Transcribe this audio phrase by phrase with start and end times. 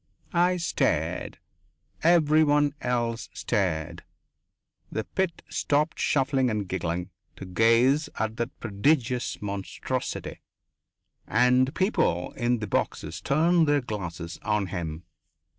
[0.33, 1.37] I stared.
[2.01, 4.03] Everyone else stared.
[4.91, 10.41] The pit stopped shuffling and giggling to gaze at that prodigious monstrosity,
[11.27, 15.03] and people in the boxes turned their glasses on him.